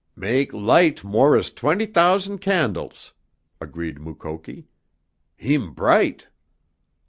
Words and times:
"Mak' 0.15 0.51
light 0.51 1.03
more 1.03 1.37
as 1.37 1.51
twent' 1.51 1.93
t'ous'nd 1.93 2.41
candles!" 2.41 3.13
agreed 3.61 3.99
Mukoki. 3.99 4.65
"Heem 5.37 5.73
bright!" 5.73 6.27